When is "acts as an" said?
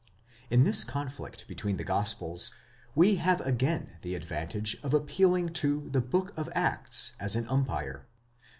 6.55-7.47